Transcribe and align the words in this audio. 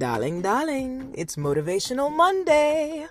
Darling, 0.00 0.40
darling, 0.40 1.14
it's 1.14 1.36
Motivational 1.36 2.10
Monday. 2.10 3.06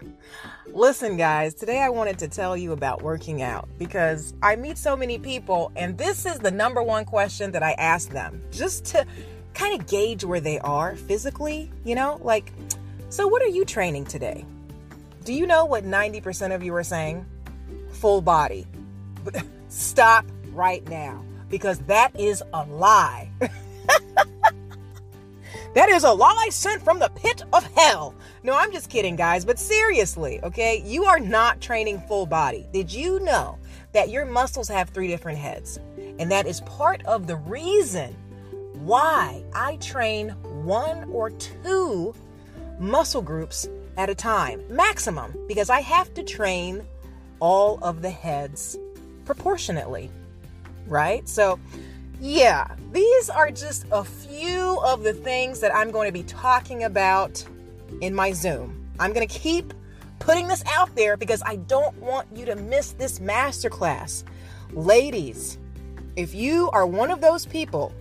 Listen, 0.73 1.17
guys, 1.17 1.53
today 1.53 1.83
I 1.83 1.89
wanted 1.89 2.17
to 2.17 2.27
tell 2.27 2.57
you 2.57 2.71
about 2.71 3.03
working 3.03 3.43
out 3.43 3.69
because 3.77 4.33
I 4.41 4.55
meet 4.55 4.75
so 4.75 4.97
many 4.97 5.19
people, 5.19 5.71
and 5.75 5.95
this 5.99 6.25
is 6.25 6.39
the 6.39 6.49
number 6.49 6.81
one 6.81 7.05
question 7.05 7.51
that 7.51 7.61
I 7.61 7.73
ask 7.73 8.09
them 8.09 8.41
just 8.49 8.85
to 8.85 9.05
kind 9.53 9.79
of 9.79 9.85
gauge 9.85 10.25
where 10.25 10.39
they 10.39 10.57
are 10.61 10.95
physically, 10.95 11.71
you 11.83 11.93
know? 11.93 12.19
Like, 12.23 12.51
so 13.09 13.27
what 13.27 13.43
are 13.43 13.49
you 13.49 13.65
training 13.65 14.05
today? 14.05 14.43
Do 15.25 15.31
you 15.31 15.45
know 15.45 15.65
what 15.65 15.83
90% 15.83 16.55
of 16.55 16.63
you 16.63 16.73
are 16.73 16.83
saying? 16.83 17.23
Full 17.91 18.23
body. 18.23 18.65
Stop 19.67 20.25
right 20.53 20.83
now 20.89 21.23
because 21.51 21.77
that 21.81 22.19
is 22.19 22.41
a 22.51 22.65
lie. 22.65 23.29
That 25.75 25.89
is 25.89 26.03
a 26.03 26.11
lie 26.11 26.49
sent 26.51 26.81
from 26.81 26.97
the 26.97 27.09
pit 27.09 27.43
of 27.53 27.63
hell. 27.73 28.15
No, 28.43 28.57
I'm 28.57 28.71
just 28.71 28.89
kidding, 28.89 29.15
guys, 29.15 29.45
but 29.45 29.59
seriously, 29.59 30.39
okay? 30.43 30.81
You 30.83 31.05
are 31.05 31.19
not 31.19 31.61
training 31.61 32.01
full 32.07 32.25
body. 32.25 32.67
Did 32.73 32.91
you 32.91 33.19
know 33.19 33.59
that 33.93 34.09
your 34.09 34.25
muscles 34.25 34.67
have 34.67 34.89
three 34.89 35.07
different 35.07 35.37
heads? 35.37 35.79
And 36.17 36.31
that 36.31 36.47
is 36.47 36.61
part 36.61 37.05
of 37.05 37.27
the 37.27 37.35
reason 37.35 38.15
why 38.73 39.43
I 39.53 39.75
train 39.77 40.29
one 40.65 41.03
or 41.11 41.29
two 41.29 42.15
muscle 42.79 43.21
groups 43.21 43.67
at 43.97 44.09
a 44.09 44.15
time, 44.15 44.63
maximum, 44.69 45.37
because 45.47 45.69
I 45.69 45.81
have 45.81 46.13
to 46.15 46.23
train 46.23 46.83
all 47.39 47.77
of 47.83 48.01
the 48.01 48.09
heads 48.09 48.77
proportionately, 49.25 50.09
right? 50.87 51.27
So, 51.29 51.59
yeah, 52.19 52.75
these 52.91 53.29
are 53.29 53.49
just 53.49 53.85
a 53.91 54.03
few 54.03 54.79
of 54.83 55.03
the 55.03 55.13
things 55.13 55.59
that 55.61 55.73
I'm 55.73 55.91
going 55.91 56.07
to 56.07 56.13
be 56.13 56.23
talking 56.23 56.83
about 56.83 57.43
in 58.01 58.13
my 58.13 58.33
Zoom. 58.33 58.89
I'm 58.99 59.13
going 59.13 59.27
to 59.27 59.39
keep 59.39 59.73
putting 60.19 60.47
this 60.47 60.63
out 60.67 60.93
there 60.95 61.15
because 61.15 61.41
I 61.45 61.55
don't 61.55 61.95
want 61.97 62.27
you 62.35 62.45
to 62.45 62.55
miss 62.55 62.91
this 62.91 63.19
masterclass. 63.19 64.23
Ladies, 64.73 65.57
if 66.15 66.35
you 66.35 66.69
are 66.71 66.85
one 66.85 67.09
of 67.09 67.21
those 67.21 67.45
people 67.45 67.93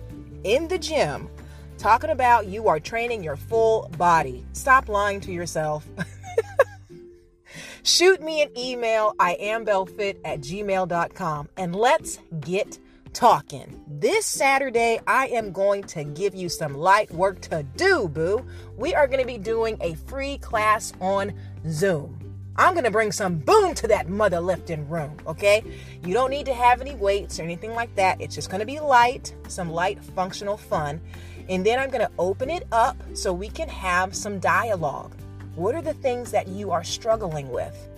in 0.43 0.67
the 0.67 0.77
gym 0.77 1.29
talking 1.77 2.09
about 2.09 2.47
you 2.47 2.67
are 2.67 2.79
training 2.79 3.23
your 3.23 3.37
full 3.37 3.89
body, 3.97 4.45
stop 4.51 4.89
lying 4.89 5.21
to 5.21 5.31
yourself. 5.31 5.87
Shoot 7.83 8.21
me 8.21 8.41
an 8.41 8.49
email, 8.57 9.15
I 9.17 9.35
am 9.35 9.65
bellfit 9.65 10.17
at 10.25 10.41
gmail.com, 10.41 11.49
and 11.55 11.73
let's 11.73 12.19
get 12.41 12.77
talking. 13.13 13.83
This 13.87 14.25
Saturday, 14.25 14.99
I 15.07 15.27
am 15.27 15.51
going 15.51 15.83
to 15.83 16.03
give 16.03 16.35
you 16.35 16.49
some 16.49 16.75
light 16.75 17.11
work 17.11 17.41
to 17.41 17.63
do, 17.75 18.07
boo. 18.07 18.45
We 18.77 18.93
are 18.93 19.07
going 19.07 19.19
to 19.19 19.25
be 19.25 19.37
doing 19.37 19.77
a 19.81 19.95
free 19.95 20.37
class 20.37 20.93
on 21.01 21.33
Zoom. 21.67 22.19
I'm 22.55 22.73
going 22.73 22.83
to 22.83 22.91
bring 22.91 23.11
some 23.11 23.37
boom 23.37 23.73
to 23.75 23.87
that 23.87 24.09
mother 24.09 24.39
lifting 24.39 24.87
room, 24.89 25.15
okay? 25.25 25.63
You 26.03 26.13
don't 26.13 26.29
need 26.29 26.45
to 26.47 26.53
have 26.53 26.81
any 26.81 26.93
weights 26.95 27.39
or 27.39 27.43
anything 27.43 27.73
like 27.73 27.95
that. 27.95 28.19
It's 28.19 28.35
just 28.35 28.49
going 28.49 28.59
to 28.59 28.65
be 28.65 28.79
light, 28.79 29.33
some 29.47 29.71
light 29.71 30.03
functional 30.03 30.57
fun. 30.57 30.99
And 31.47 31.65
then 31.65 31.79
I'm 31.79 31.89
going 31.89 32.05
to 32.05 32.11
open 32.19 32.49
it 32.49 32.67
up 32.71 32.97
so 33.13 33.31
we 33.31 33.47
can 33.47 33.69
have 33.69 34.13
some 34.13 34.39
dialogue. 34.39 35.15
What 35.55 35.73
are 35.73 35.81
the 35.81 35.93
things 35.93 36.31
that 36.31 36.47
you 36.47 36.71
are 36.71 36.83
struggling 36.83 37.49
with? 37.49 37.89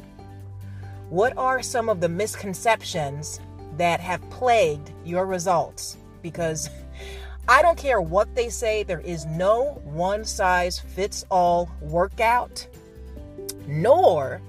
What 1.09 1.35
are 1.37 1.61
some 1.61 1.89
of 1.89 1.99
the 1.99 2.07
misconceptions 2.07 3.39
that 3.77 3.99
have 3.99 4.21
plagued 4.29 4.91
your 5.03 5.25
results 5.25 5.97
because 6.21 6.69
I 7.47 7.61
don't 7.61 7.77
care 7.77 8.01
what 8.01 8.33
they 8.35 8.49
say, 8.49 8.83
there 8.83 9.01
is 9.01 9.25
no 9.25 9.81
one 9.83 10.23
size 10.23 10.79
fits 10.79 11.25
all 11.29 11.69
workout, 11.81 12.65
nor 13.67 14.41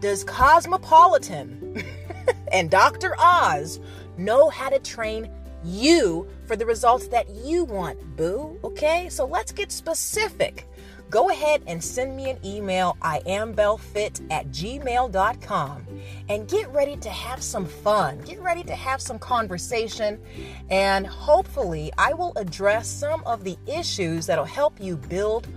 does 0.00 0.24
Cosmopolitan 0.24 1.84
and 2.52 2.70
Dr. 2.70 3.14
Oz 3.18 3.80
know 4.16 4.48
how 4.48 4.68
to 4.68 4.78
train 4.78 5.30
you 5.66 6.28
for 6.46 6.56
the 6.56 6.64
results 6.64 7.08
that 7.08 7.28
you 7.28 7.64
want, 7.64 7.98
boo. 8.16 8.58
Okay, 8.64 9.08
so 9.08 9.26
let's 9.26 9.52
get 9.52 9.72
specific 9.72 10.66
go 11.10 11.30
ahead 11.30 11.62
and 11.66 11.82
send 11.82 12.16
me 12.16 12.30
an 12.30 12.38
email, 12.44 12.96
I 13.00 13.22
am 13.26 13.54
bellfit 13.54 14.20
at 14.30 14.48
gmail.com, 14.48 15.86
and 16.28 16.48
get 16.48 16.68
ready 16.72 16.96
to 16.96 17.10
have 17.10 17.42
some 17.42 17.66
fun. 17.66 18.20
Get 18.22 18.40
ready 18.40 18.64
to 18.64 18.74
have 18.74 19.00
some 19.00 19.18
conversation, 19.18 20.20
and 20.70 21.06
hopefully, 21.06 21.92
I 21.98 22.12
will 22.14 22.32
address 22.36 22.88
some 22.88 23.22
of 23.24 23.44
the 23.44 23.56
issues 23.66 24.26
that'll 24.26 24.44
help 24.44 24.80
you 24.80 24.96
build 24.96 25.48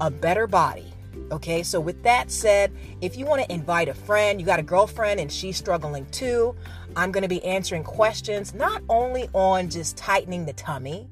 a 0.00 0.10
better 0.10 0.46
body. 0.46 0.93
Okay, 1.32 1.62
so 1.62 1.80
with 1.80 2.02
that 2.02 2.30
said, 2.30 2.72
if 3.00 3.16
you 3.16 3.24
want 3.24 3.42
to 3.42 3.52
invite 3.52 3.88
a 3.88 3.94
friend, 3.94 4.40
you 4.40 4.46
got 4.46 4.58
a 4.58 4.62
girlfriend 4.62 5.20
and 5.20 5.32
she's 5.32 5.56
struggling 5.56 6.06
too, 6.06 6.54
I'm 6.96 7.10
going 7.12 7.22
to 7.22 7.28
be 7.28 7.42
answering 7.44 7.82
questions 7.82 8.54
not 8.54 8.82
only 8.88 9.28
on 9.32 9.70
just 9.70 9.96
tightening 9.96 10.44
the 10.44 10.52
tummy, 10.52 11.08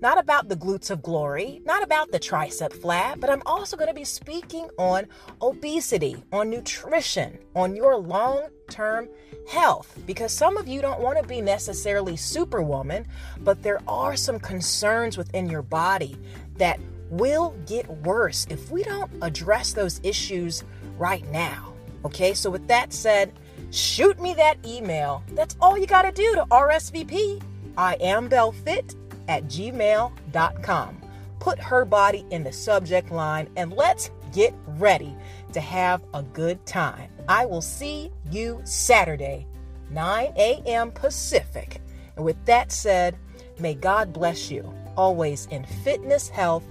not 0.00 0.18
about 0.18 0.48
the 0.48 0.56
glutes 0.56 0.90
of 0.90 1.02
glory, 1.02 1.60
not 1.64 1.82
about 1.82 2.10
the 2.12 2.20
tricep 2.20 2.78
flab, 2.80 3.20
but 3.20 3.28
I'm 3.28 3.42
also 3.44 3.76
going 3.76 3.88
to 3.88 3.94
be 3.94 4.04
speaking 4.04 4.68
on 4.78 5.06
obesity, 5.42 6.22
on 6.32 6.50
nutrition, 6.50 7.38
on 7.54 7.74
your 7.74 7.96
long 7.96 8.48
term 8.68 9.08
health. 9.48 9.98
Because 10.06 10.32
some 10.32 10.56
of 10.56 10.68
you 10.68 10.80
don't 10.80 11.00
want 11.00 11.20
to 11.20 11.26
be 11.26 11.40
necessarily 11.40 12.16
superwoman, 12.16 13.06
but 13.40 13.62
there 13.62 13.80
are 13.88 14.16
some 14.16 14.38
concerns 14.38 15.16
within 15.18 15.48
your 15.48 15.62
body 15.62 16.16
that 16.56 16.78
will 17.10 17.54
get 17.66 17.88
worse 17.88 18.46
if 18.50 18.70
we 18.70 18.82
don't 18.82 19.10
address 19.22 19.72
those 19.72 20.00
issues 20.02 20.64
right 20.98 21.30
now. 21.30 21.72
Okay, 22.04 22.34
so 22.34 22.50
with 22.50 22.66
that 22.68 22.92
said, 22.92 23.32
shoot 23.70 24.20
me 24.20 24.34
that 24.34 24.58
email. 24.64 25.22
That's 25.32 25.56
all 25.60 25.76
you 25.76 25.86
got 25.86 26.02
to 26.02 26.12
do 26.12 26.34
to 26.34 26.44
RSVP. 26.46 27.42
I 27.76 27.94
am 27.94 28.28
Bellfit 28.28 28.94
at 29.28 29.44
gmail.com. 29.44 31.02
Put 31.40 31.58
her 31.58 31.84
body 31.84 32.24
in 32.30 32.44
the 32.44 32.52
subject 32.52 33.10
line 33.10 33.48
and 33.56 33.72
let's 33.72 34.10
get 34.32 34.54
ready 34.78 35.14
to 35.52 35.60
have 35.60 36.02
a 36.14 36.22
good 36.22 36.64
time. 36.66 37.10
I 37.28 37.46
will 37.46 37.62
see 37.62 38.12
you 38.30 38.60
Saturday, 38.64 39.46
9 39.90 40.32
a.m. 40.36 40.90
Pacific. 40.90 41.80
And 42.16 42.24
with 42.24 42.42
that 42.46 42.72
said, 42.72 43.16
may 43.58 43.74
God 43.74 44.12
bless 44.12 44.50
you 44.50 44.72
always 44.96 45.46
in 45.46 45.64
fitness, 45.64 46.28
health, 46.28 46.64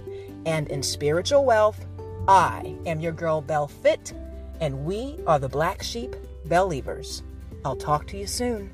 and 0.46 0.68
in 0.68 0.82
spiritual 0.82 1.44
wealth. 1.44 1.84
I 2.26 2.74
am 2.86 3.00
your 3.00 3.12
girl 3.12 3.42
Bell 3.42 3.68
Fit, 3.68 4.14
and 4.60 4.86
we 4.86 5.18
are 5.26 5.38
the 5.38 5.48
Black 5.48 5.82
Sheep 5.82 6.16
Believers. 6.46 7.22
I'll 7.64 7.76
talk 7.76 8.06
to 8.08 8.16
you 8.16 8.26
soon. 8.26 8.70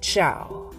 Ciao. 0.00 0.72